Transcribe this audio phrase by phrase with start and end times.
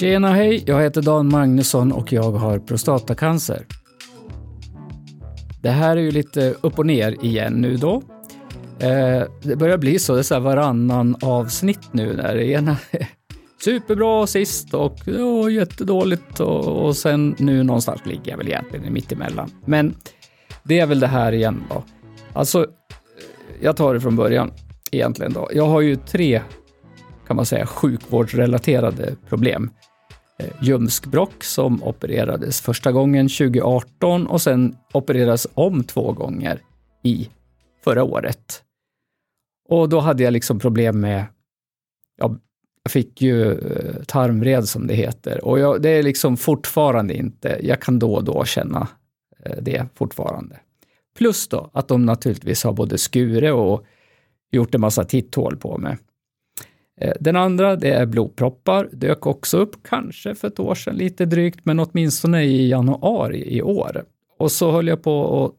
[0.00, 3.66] Tjena hej, jag heter Dan Magnusson och jag har prostatacancer.
[5.62, 8.02] Det här är ju lite upp och ner igen nu då.
[8.78, 12.76] Eh, det börjar bli så, det är så här varannan avsnitt nu när det ena
[12.90, 13.06] är
[13.64, 19.12] superbra sist och oh, jättedåligt och, och sen nu någonstans ligger jag väl egentligen mitt
[19.12, 19.50] emellan.
[19.64, 19.94] Men
[20.62, 21.84] det är väl det här igen då.
[22.32, 22.66] Alltså,
[23.60, 24.52] jag tar det från början
[24.90, 25.48] egentligen då.
[25.54, 26.42] Jag har ju tre,
[27.26, 29.70] kan man säga, sjukvårdsrelaterade problem.
[30.40, 36.62] Eh, Ljumskbråck som opererades första gången 2018 och sen opererades om två gånger
[37.02, 37.28] i
[37.84, 38.62] förra året.
[39.68, 41.24] Och då hade jag liksom problem med,
[42.16, 42.36] ja,
[42.82, 47.60] jag fick ju eh, tarmvred som det heter och jag, det är liksom fortfarande inte,
[47.62, 48.88] jag kan då och då känna
[49.44, 50.60] eh, det fortfarande.
[51.16, 53.84] Plus då att de naturligtvis har både skurit och
[54.50, 55.96] gjort en massa titthål på mig.
[57.00, 61.24] Eh, den andra, det är blodproppar, dök också upp, kanske för ett år sedan, lite
[61.26, 64.04] drygt, men åtminstone i januari i år.
[64.38, 65.54] Och så höll jag på och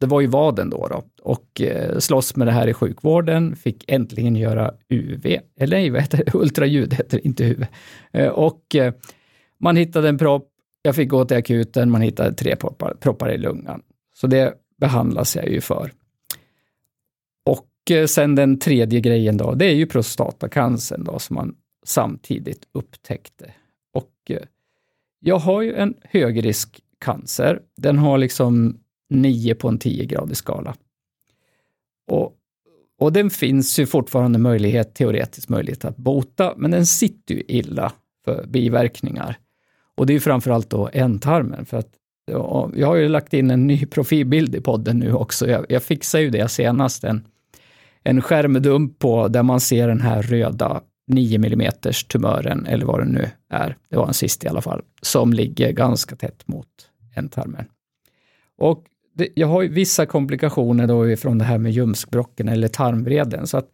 [0.00, 3.84] det var ju vaden då, då och eh, slåss med det här i sjukvården, fick
[3.90, 5.26] äntligen göra UV,
[5.60, 7.66] eller nej, vad heter det, ultraljud heter det, inte UV.
[8.12, 8.76] Eh, och
[9.58, 10.48] man hittade en propp,
[10.82, 13.82] jag fick gå till akuten, man hittade tre proppar, proppar i lungan.
[14.14, 15.92] Så det behandlas jag ju för.
[17.90, 21.54] Eh, sen den tredje grejen då, det är ju prostatacancern då som man
[21.86, 23.52] samtidigt upptäckte.
[23.92, 24.42] Och eh,
[25.20, 27.60] jag har ju en högrisk cancer.
[27.76, 30.74] Den har liksom 9 på en 10-gradig skala.
[32.10, 32.32] Och,
[32.98, 37.92] och den finns ju fortfarande möjlighet, teoretisk möjlighet att bota, men den sitter ju illa
[38.24, 39.38] för biverkningar.
[39.94, 41.90] Och det är ju framförallt då ändtarmen, för att
[42.74, 45.48] jag har ju lagt in en ny profilbild i podden nu också.
[45.48, 47.26] Jag, jag fixade ju det senast, en,
[48.06, 51.72] en skärmdump på där man ser den här röda 9 mm
[52.08, 55.72] tumören, eller vad det nu är, det var en sist i alla fall, som ligger
[55.72, 56.68] ganska tätt mot
[57.14, 57.64] ändtarmen.
[58.58, 63.46] Och det, jag har ju vissa komplikationer då från det här med ljumskbråcken eller tarmvreden,
[63.46, 63.68] så att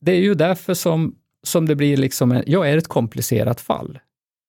[0.00, 3.98] det är ju därför som, som det blir liksom, en, jag är ett komplicerat fall.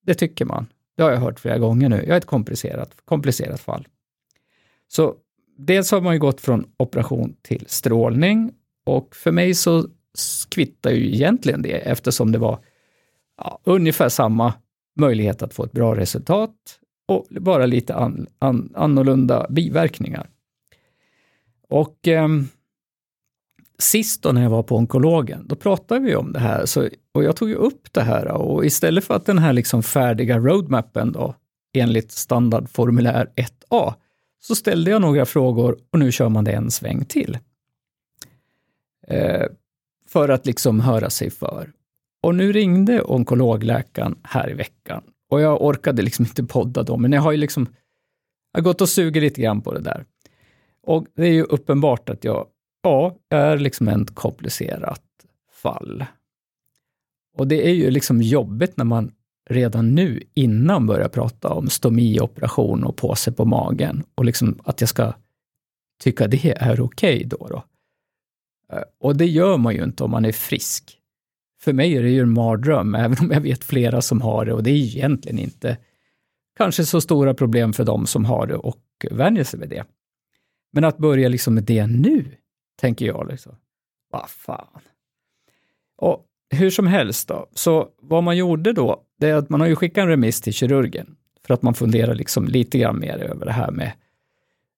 [0.06, 0.66] Det tycker man.
[0.98, 1.96] Det har jag hört flera gånger nu.
[1.96, 3.88] Jag är ett komplicerat, komplicerat fall.
[4.88, 5.16] Så
[5.58, 8.52] dels har man ju gått från operation till strålning
[8.96, 9.86] och för mig så
[10.50, 12.60] kvittar ju egentligen det eftersom det var
[13.38, 14.54] ja, ungefär samma
[15.00, 16.56] möjlighet att få ett bra resultat
[17.08, 20.30] och bara lite an, an, annorlunda biverkningar.
[21.70, 22.28] Och eh,
[23.80, 27.24] sist då när jag var på onkologen, då pratade vi om det här så, och
[27.24, 31.12] jag tog ju upp det här och istället för att den här liksom färdiga roadmappen
[31.12, 31.36] då,
[31.78, 33.94] enligt standardformulär 1A,
[34.40, 37.38] så ställde jag några frågor och nu kör man det en sväng till.
[39.10, 39.46] Eh,
[40.08, 41.72] för att liksom höra sig för.
[42.24, 47.12] Och nu ringde onkologläkaren här i veckan och jag orkade liksom inte podda då, men
[47.12, 47.68] jag har ju liksom
[48.52, 50.06] jag har gått och sugit lite grann på det där.
[50.84, 52.48] Och det är ju uppenbart att jag,
[52.84, 55.04] ja, jag är liksom ett komplicerat
[55.52, 56.06] fall.
[57.38, 59.12] Och det är ju liksom jobbigt när man
[59.50, 64.90] redan nu innan börjar prata om stomioperation och påse på magen och liksom att jag
[64.90, 65.14] ska
[66.00, 67.64] tycka det är okej okay då, då.
[68.74, 71.00] Eh, och det gör man ju inte om man är frisk
[71.62, 74.54] för mig är det ju en mardröm, även om jag vet flera som har det
[74.54, 75.78] och det är egentligen inte
[76.58, 78.82] kanske så stora problem för dem som har det och
[79.12, 79.84] vänjer sig vid det.
[80.72, 82.26] Men att börja liksom med det nu,
[82.80, 83.28] tänker jag.
[83.28, 83.56] Liksom.
[84.12, 84.82] Vad fan.
[85.98, 89.68] Och hur som helst då, så vad man gjorde då, det är att man har
[89.68, 91.16] ju skickat en remiss till kirurgen
[91.46, 93.92] för att man funderar liksom lite grann mer över det här med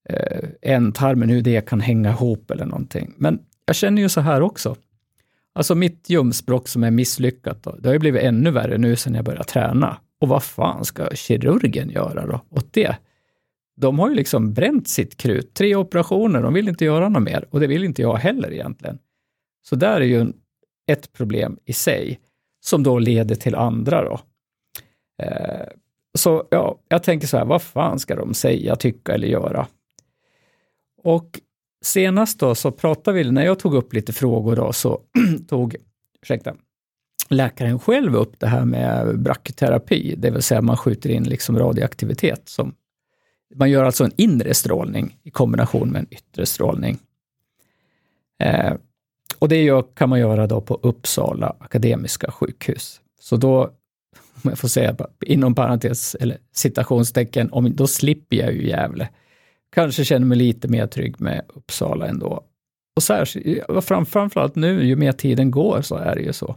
[0.09, 3.13] eh, ändtarmen, hur det kan hänga ihop eller någonting.
[3.17, 3.39] Men
[3.71, 4.75] jag känner ju så här också,
[5.53, 9.15] Alltså mitt ljumskbråck som är misslyckat, då, det har ju blivit ännu värre nu sedan
[9.15, 9.97] jag började träna.
[10.19, 12.95] Och vad fan ska kirurgen göra då åt det?
[13.75, 15.53] De har ju liksom bränt sitt krut.
[15.53, 17.45] Tre operationer, de vill inte göra något mer.
[17.49, 18.99] Och det vill inte jag heller egentligen.
[19.61, 20.33] Så där är ju
[20.87, 22.19] ett problem i sig,
[22.65, 24.19] som då leder till andra då.
[25.23, 25.67] Eh,
[26.17, 29.67] så ja, jag tänker så här, vad fan ska de säga, tycka eller göra?
[31.03, 31.39] Och
[31.81, 35.01] senast då så pratade vi, när jag tog upp lite frågor då, så
[35.47, 35.75] tog,
[36.21, 36.53] ursäkta,
[37.29, 42.49] läkaren själv upp det här med brachyterapi, det vill säga man skjuter in liksom radioaktivitet.
[42.49, 42.75] Som,
[43.55, 46.99] man gör alltså en inre strålning i kombination med en yttre strålning.
[48.39, 48.73] Eh,
[49.39, 53.01] och det gör, kan man göra då på Uppsala Akademiska sjukhus.
[53.19, 53.63] Så då,
[54.43, 54.95] om jag får säga
[55.25, 59.09] inom parentes, eller citationstecken, om, då slipper jag ju Gävle
[59.71, 62.43] kanske känner mig lite mer trygg med Uppsala ändå.
[62.95, 66.55] Och särskilt, fram, framförallt nu, ju mer tiden går så är det ju så.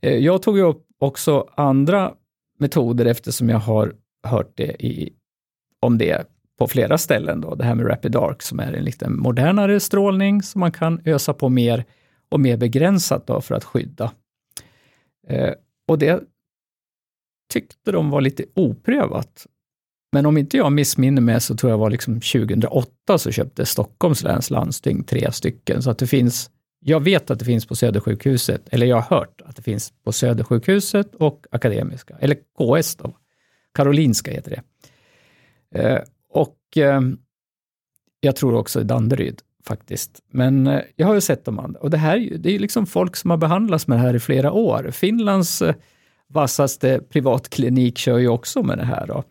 [0.00, 2.14] Eh, jag tog ju upp också andra
[2.58, 3.94] metoder eftersom jag har
[4.26, 5.12] hört det i,
[5.80, 6.28] om det
[6.58, 7.40] på flera ställen.
[7.40, 7.54] Då.
[7.54, 11.34] Det här med Rapid Dark som är en lite modernare strålning som man kan ösa
[11.34, 11.84] på mer
[12.28, 14.12] och mer begränsat då för att skydda.
[15.28, 15.52] Eh,
[15.88, 16.22] och det
[17.52, 19.46] tyckte de var lite oprövat.
[20.12, 24.22] Men om inte jag missminner mig så tror jag var liksom 2008 så köpte Stockholms
[24.22, 25.82] läns landsting tre stycken.
[25.82, 26.50] Så att det finns,
[26.80, 30.12] jag vet att det finns på Södersjukhuset, eller jag har hört att det finns på
[30.12, 33.16] Södersjukhuset och Akademiska, eller KS då.
[33.74, 34.62] Karolinska heter det.
[35.80, 37.00] Eh, och eh,
[38.20, 40.22] jag tror också i Danderyd faktiskt.
[40.30, 41.80] Men eh, jag har ju sett de andra.
[41.80, 44.52] Och det här det är liksom folk som har behandlats med det här i flera
[44.52, 44.90] år.
[44.92, 45.74] Finlands eh,
[46.28, 49.06] vassaste privatklinik kör ju också med det här.
[49.06, 49.24] Då.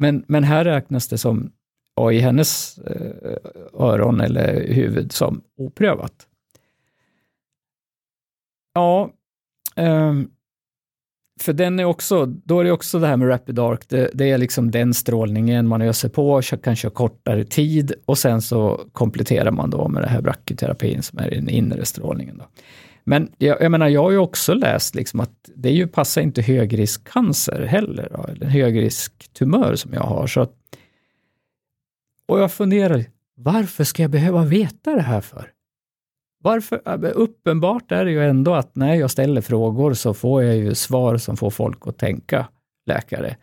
[0.00, 1.52] Men, men här räknas det som,
[1.96, 3.36] ja, i hennes eh,
[3.74, 6.26] öron eller huvud, som oprövat.
[8.74, 9.10] Ja,
[9.76, 10.30] ehm,
[11.40, 14.30] för den är också, då är det också det här med Rapid Arc, det, det,
[14.30, 19.50] är liksom den strålningen man öser på, kan köra kortare tid och sen så kompletterar
[19.50, 22.38] man då med det här brachyterapin som är den inre strålningen.
[22.38, 22.44] Då.
[23.08, 26.42] Men jag, jag, menar, jag har ju också läst liksom att det ju passar inte
[26.42, 30.26] högriskcancer heller, då, eller högrisktumör som jag har.
[30.26, 30.52] Så att,
[32.26, 33.04] och jag funderar,
[33.36, 35.50] varför ska jag behöva veta det här för?
[36.42, 37.06] Varför?
[37.14, 41.16] Uppenbart är det ju ändå att när jag ställer frågor så får jag ju svar
[41.16, 42.48] som får folk att tänka,
[42.86, 43.36] läkare.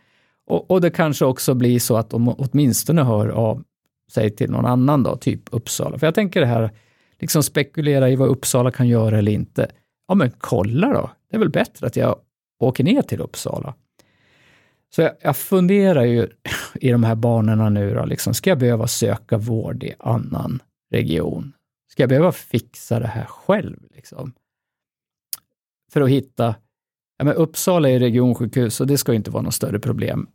[0.46, 3.64] Och, och det kanske också blir så att de åtminstone hör av
[4.12, 5.98] sig till någon annan då, typ Uppsala.
[5.98, 6.70] För jag tänker det här,
[7.20, 9.70] liksom spekulera i vad Uppsala kan göra eller inte.
[10.08, 11.10] Ja, men kolla då.
[11.30, 12.20] Det är väl bättre att jag
[12.58, 13.74] åker ner till Uppsala.
[14.94, 16.28] Så jag, jag funderar ju
[16.74, 21.52] i de här banorna nu då, liksom, ska jag behöva söka vård i annan region?
[21.88, 23.76] Ska jag behöva fixa det här själv?
[23.94, 24.32] Liksom?
[25.92, 26.54] För att hitta,
[27.18, 30.28] ja men Uppsala är regionsjukhus och det ska inte vara något större problem.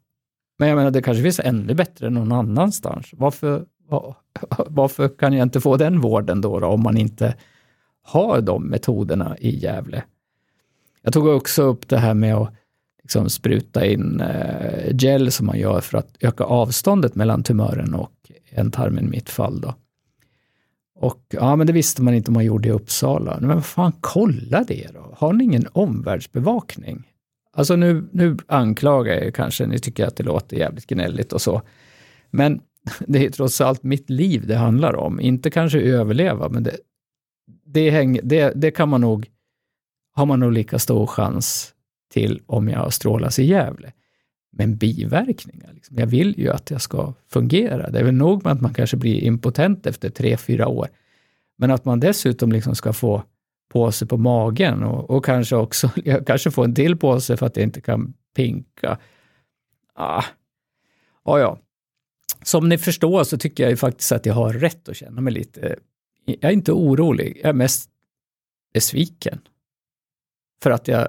[0.60, 3.10] Men jag menar, det kanske finns ännu bättre någon annanstans.
[3.14, 3.66] Varför,
[4.68, 7.36] varför kan jag inte få den vården då, då, om man inte
[8.04, 10.04] har de metoderna i Gävle?
[11.02, 12.54] Jag tog också upp det här med att
[13.02, 18.32] liksom spruta in eh, gel som man gör för att öka avståndet mellan tumören och
[18.50, 19.62] ändtarmen i mitt fall.
[19.62, 19.76] Då.
[20.96, 23.38] Och ja, men det visste man inte om man gjorde i Uppsala.
[23.40, 25.16] Men vad fan, kolla det då.
[25.18, 27.08] Har ni ingen omvärldsbevakning?
[27.54, 31.42] Alltså nu, nu anklagar jag er kanske, ni tycker att det låter jävligt gnälligt och
[31.42, 31.62] så.
[32.30, 32.62] Men
[33.00, 35.20] det är trots allt mitt liv det handlar om.
[35.20, 36.78] Inte kanske överleva, men det,
[37.66, 39.30] det, häng, det, det kan man nog,
[40.14, 41.74] har man nog lika stor chans
[42.14, 43.92] till om jag strålas i Gävle.
[44.52, 45.98] Men biverkningar, liksom.
[45.98, 47.90] jag vill ju att jag ska fungera.
[47.90, 50.88] Det är väl nog med att man kanske blir impotent efter tre, fyra år.
[51.58, 53.24] Men att man dessutom liksom ska få
[53.70, 55.90] påse på magen och, och kanske också
[56.26, 58.98] kanske få en till påse för att jag inte kan pinka.
[59.94, 60.24] Ah.
[61.26, 61.60] Ja, ja.
[62.44, 65.34] Som ni förstår så tycker jag ju faktiskt att jag har rätt att känna mig
[65.34, 65.62] lite...
[65.62, 65.76] Eh,
[66.26, 67.90] jag är inte orolig, jag är mest
[68.74, 69.42] besviken.
[70.64, 71.08] För att jag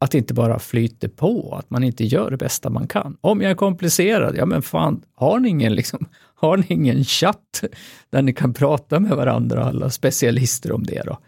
[0.00, 3.16] att det inte bara flyter på, att man inte gör det bästa man kan.
[3.20, 7.64] Om jag är komplicerad, ja men fan, har ni ingen, liksom, har ni ingen chatt
[8.10, 11.18] där ni kan prata med varandra, alla specialister om det då?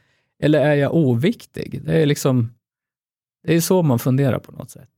[0.42, 1.80] Eller är jag oviktig?
[1.84, 2.52] Det är liksom,
[3.46, 4.88] det är så man funderar på något sätt.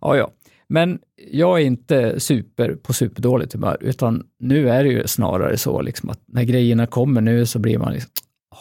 [0.00, 0.30] Ja, ja.
[0.72, 0.98] Men
[1.30, 6.10] jag är inte super på superdåligt humör, utan nu är det ju snarare så liksom
[6.10, 8.10] att när grejerna kommer nu så blir man liksom,
[8.52, 8.58] åh,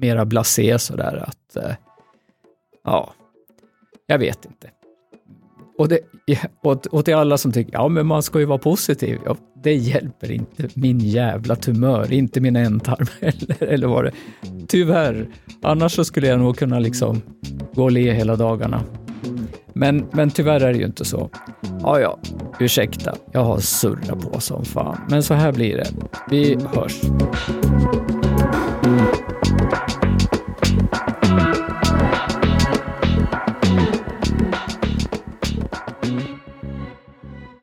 [0.00, 1.74] mera blasé sådär att, eh,
[2.84, 3.14] ja,
[4.06, 4.70] jag vet inte.
[5.78, 6.00] Och, det,
[6.62, 9.18] och, och till alla som tycker, ja men man ska ju vara positiv.
[9.24, 14.12] Ja, det hjälper inte min jävla tumör, inte min ändtarm eller, eller vad det
[14.68, 15.28] Tyvärr.
[15.62, 17.22] Annars så skulle jag nog kunna liksom
[17.74, 18.84] gå och le hela dagarna.
[19.78, 21.30] Men, men tyvärr är det ju inte så.
[21.82, 22.18] Ja, ja,
[22.58, 25.00] ursäkta, jag har surrat på som fan.
[25.10, 25.86] Men så här blir det.
[26.30, 27.00] Vi hörs.